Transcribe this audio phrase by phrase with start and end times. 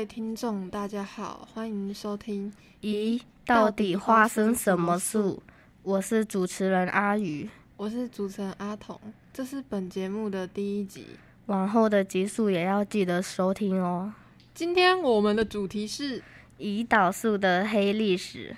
[0.00, 2.50] 位听众，大家好，欢迎收听。
[2.80, 5.38] 咦，到底发生什么事？
[5.82, 7.46] 我是主持人阿宇，
[7.76, 8.98] 我是主持人阿童，
[9.30, 11.04] 这是本节目的第一集，
[11.44, 14.10] 往后的集数也要记得收听哦。
[14.54, 16.22] 今天我们的主题是
[16.58, 18.56] 胰岛素的黑历史。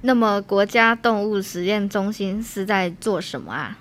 [0.00, 3.78] 那么，国家动物实验中心是在做什么啊？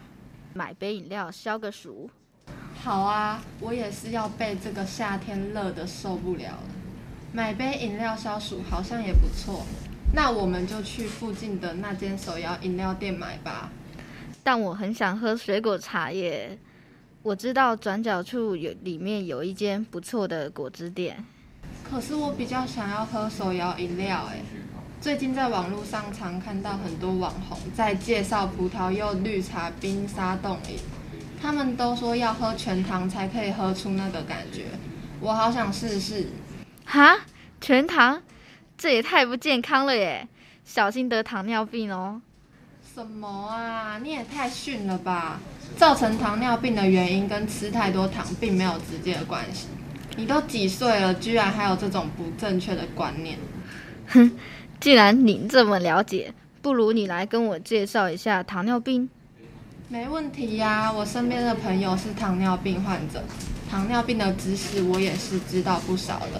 [0.53, 2.11] 买杯饮料消个暑。
[2.75, 6.82] 好啊，我也是要被这个夏天热的受不了了。
[7.35, 9.65] 买杯饮料消暑好像也不错，
[10.13, 13.71] 那我们就去附近的那间手摇饮料店买吧。
[14.43, 16.55] 但我很想喝水果茶耶。
[17.23, 21.25] 我知道转角处有里面有一间不错的果汁店。
[21.83, 24.37] 可是我比较想要喝手摇饮料哎。
[25.01, 30.77] 最近在网络上常看到很多网红在介绍葡萄柚绿茶冰沙冻饮。
[31.41, 34.65] 他们都说要喝全糖才可以喝出那个感觉，
[35.19, 36.27] 我好想试试。
[36.93, 37.21] 哈，
[37.59, 38.21] 全糖，
[38.77, 40.27] 这也太不健康了耶！
[40.63, 42.21] 小心得糖尿病哦。
[42.93, 45.39] 什么啊，你也太逊了吧！
[45.75, 49.69] 造成糖尿病的原因跟吃太多糖并没有直接的关系。
[50.17, 53.39] 你都几岁了，居然还有这种不正确的观念？
[54.09, 54.31] 哼，
[54.79, 59.09] 既然你这么了解，不如你来跟我介绍一下糖尿病。
[59.89, 63.23] 没问题呀，我身边的朋友是糖尿病患者，
[63.67, 66.39] 糖尿病的知识我也是知道不少的。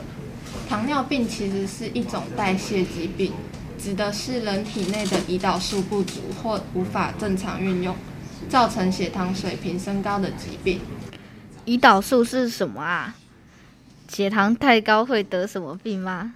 [0.67, 3.31] 糖尿病其实是一种代谢疾病，
[3.77, 7.95] 指的是人体内的胰岛素不足或无法正常运用，
[8.49, 10.79] 造成血糖水平升高的疾病。
[11.65, 13.15] 胰岛素是什么啊？
[14.07, 16.33] 血糖太高会得什么病吗？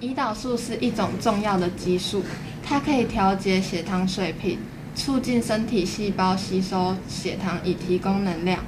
[0.00, 2.22] 胰岛素是一种重要的激素，
[2.64, 4.58] 它可以调节血糖水平。
[4.94, 8.58] 促进身体细胞吸收血糖以提供能量，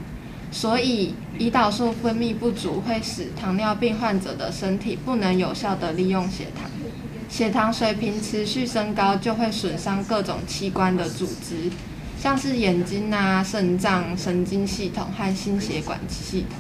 [0.50, 6.70] 所以胰岛素分泌不足会使糖尿病患者的身体不能有效的利用血糖，
[7.28, 11.70] 血糖水平持续升高就会损伤各种器官的组织，
[12.20, 16.58] 像是眼睛啊、肾脏、神经系统和心血管系统。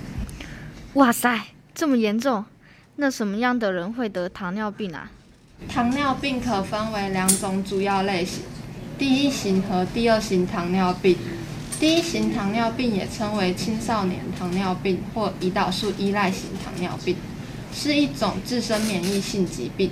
[0.94, 1.40] 哇塞，
[1.74, 2.44] 这么严重？
[2.96, 5.10] 那什么样的人会得糖尿病啊？
[5.68, 8.44] 糖尿病可分为两种主要类型。
[8.98, 11.16] 第一型和第二型糖尿病，
[11.80, 17.16] 第一型糖尿病也称为青少年糖尿病或胰岛素依赖型糖尿病，
[17.72, 19.90] 是一种自身免疫性疾病，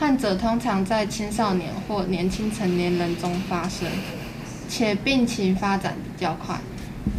[0.00, 3.86] 患者通常在青少年或年轻成年人中发生，
[4.66, 6.58] 且病情发展比较快，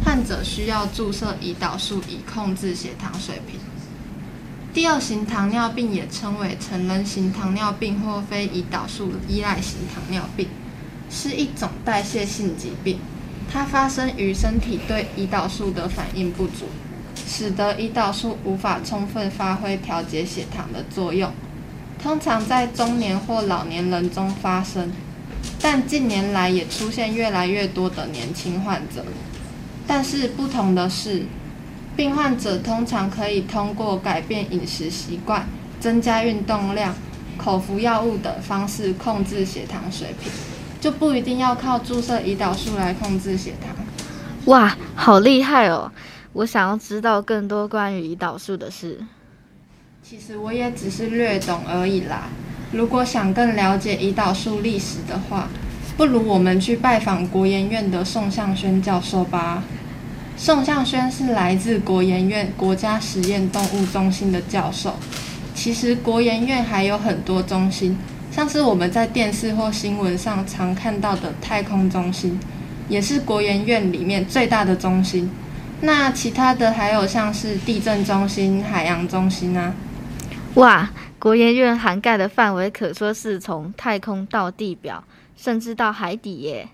[0.04, 3.60] 患者需要注射胰岛素以控制血糖水平。
[4.74, 10.48] 第二型糖尿病也称为成人型糖尿病或非胰岛素依赖型糖尿病。
[11.08, 12.98] 是一种代谢性疾病，
[13.50, 16.66] 它发生于身体对胰岛素的反应不足，
[17.26, 21.32] 使得胰岛素无法充分发挥调节血糖的作用。
[22.00, 24.92] 通常在中年或老年人中发生，
[25.60, 29.04] 但近年来也出现越来越多的年轻患者。
[29.86, 31.24] 但是不同的是，
[31.96, 35.48] 病患者通常可以通过改变饮食习惯、
[35.80, 36.94] 增加运动量、
[37.36, 40.30] 口服药物等方式控制血糖水平。
[40.80, 43.74] 就不一定要靠注射胰岛素来控制血糖。
[44.44, 45.90] 哇，好厉害哦！
[46.32, 49.00] 我想要知道更多关于胰岛素的事。
[50.02, 52.28] 其实我也只是略懂而已啦。
[52.72, 55.48] 如果想更了解胰岛素历史的话，
[55.96, 59.62] 不如我们去拜访国研院的宋向轩教授吧。
[60.36, 64.94] 宋向轩是来自国研院国家实验动物中心的教授。
[65.54, 67.98] 其实国研院还有很多中心。
[68.38, 72.38] 像是我们在电视或新闻上常看到的太空中心，
[72.88, 75.28] 也是国研院里面最大的中心。
[75.80, 79.74] 那其他的还有像是地震中心、海洋中心啊。
[80.54, 80.88] 哇，
[81.18, 85.02] 国研院涵盖的范围可说是从太空到地表，
[85.36, 86.68] 甚至到海底耶。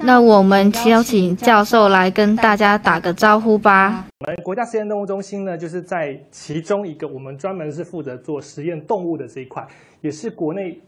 [0.00, 4.06] 那我们邀请教授来跟大家打个招呼吧。
[4.20, 9.66] 我们国家实验动物中心呢，就是在其中一个，我们专门是负责做实验动物的这一块，
[10.00, 10.80] 也是国内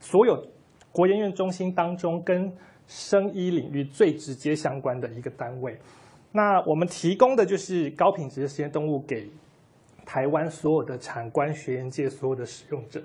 [0.00, 0.42] 所有
[0.90, 2.50] 国研院中心当中跟
[2.86, 5.78] 生医领域最直接相关的一个单位。
[6.30, 9.28] 那我们提供的就是高品质的实验动物给
[10.06, 13.02] 台湾所有的产官学研界所有的使用者。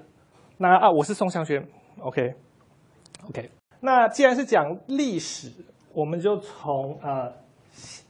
[0.58, 1.66] 那啊，我是宋向轩
[2.00, 3.57] ，OK，OK。
[3.80, 5.52] 那既然是讲历史，
[5.94, 7.32] 我们就从呃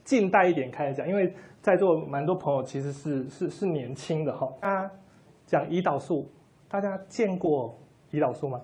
[0.04, 4.48] 近代一点开始讲，因为在座蛮多朋友其实是是是年轻的哈。
[4.60, 4.90] 那
[5.46, 6.26] 讲胰岛素，
[6.68, 7.76] 大家见过
[8.10, 8.60] 胰岛素吗？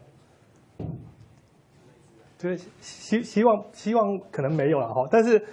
[2.39, 5.45] 就是希希望希望可能没有了哈，但是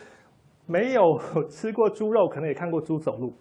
[0.66, 1.20] 没有
[1.50, 3.34] 吃过猪肉，可能也看过猪走路。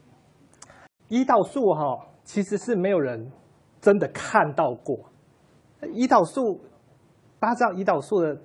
[1.08, 2.06] 胰岛素哈。
[2.22, 3.32] 其实是没有人
[3.80, 4.96] 真的看到过。
[5.80, 6.60] 胰岛素，
[7.40, 8.38] 大家知道胰岛素的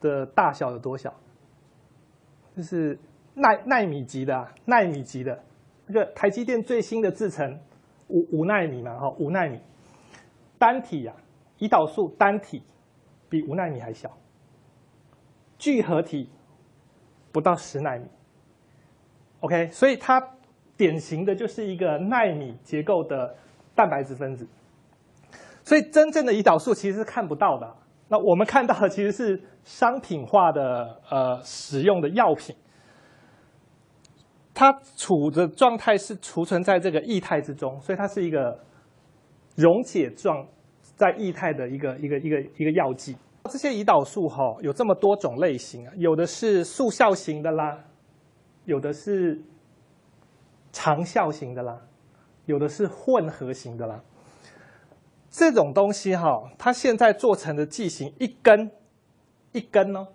[0.00, 1.12] 的大小有多小？
[2.54, 2.98] 就是
[3.34, 5.42] 纳纳米级的，啊纳米级的。
[5.86, 7.58] 那个台积电最新的制程
[8.08, 9.60] 五五纳米嘛，哈，五纳米
[10.58, 11.14] 单体呀，
[11.58, 12.62] 胰岛素单体
[13.28, 14.10] 比五纳米还小，
[15.58, 16.30] 聚合体
[17.32, 18.06] 不到十纳米。
[19.40, 20.34] OK，所以它
[20.76, 23.34] 典型的就是一个纳米结构的
[23.74, 24.46] 蛋白质分子。
[25.62, 27.76] 所以真正的胰岛素其实是看不到的。
[28.08, 32.54] 那我们看到的其实是商品化的呃使用的药品。
[34.54, 38.58] 它储的状态是储存在这个液态之中，所以它是一个
[39.54, 40.46] 溶解状
[40.94, 43.14] 在液态的一个一个一个一个药剂。
[43.50, 47.78] 这些胰岛素哈有这么多种类型啊，有的是速效型的啦，
[48.64, 49.38] 有的是
[50.72, 51.78] 长效型的啦，
[52.46, 54.00] 有的是混合型的啦。
[55.36, 58.70] 这种东西哈，它现在做成的剂型一根
[59.52, 60.08] 一根哦，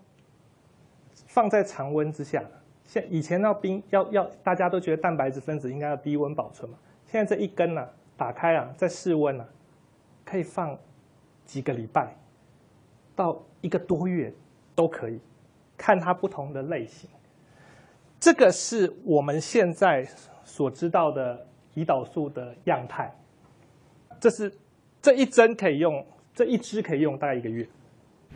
[1.27, 2.43] 放在常温之下。
[2.83, 6.75] 现以前要冰要要，大家都觉得蛋白质分子应该要低温保存嘛。
[7.05, 7.87] 现在这一根呢，
[8.17, 9.47] 打开啊，在室温啊，
[10.25, 10.75] 可以放
[11.45, 12.15] 几个礼拜
[13.15, 14.33] 到一个多月
[14.73, 15.19] 都可以，
[15.77, 17.07] 看它不同的类型。
[18.19, 20.03] 这个是我们现在
[20.43, 21.45] 所知道的
[21.75, 23.13] 胰岛素的样态。
[24.19, 24.51] 这是
[25.01, 26.05] 这一针可以用，
[26.35, 27.67] 这一支可以用大概一个月。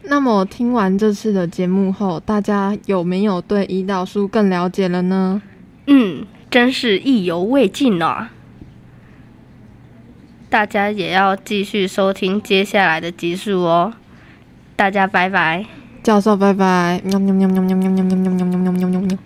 [0.04, 5.42] 那么听完这次的节目后，大家有没有对胰岛素更了解了呢？
[5.88, 8.30] 嗯，真是意犹未尽呢。
[10.50, 13.94] 大家也要继续收听接下来的集数哦。
[14.76, 15.66] 大家拜拜，
[16.04, 17.02] 教授拜拜。
[17.04, 19.18] 喵喵喵喵喵喵喵喵喵喵喵。